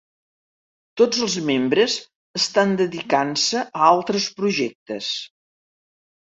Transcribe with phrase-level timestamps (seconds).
[1.01, 1.97] Tots els membres
[2.39, 5.13] estan dedicant-se a altres projectes.